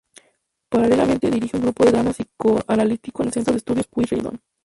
[0.69, 4.41] Paralelamente dirige un grupo de Drama Psicoanalítico en el Centro de Estudios Pueyrredón.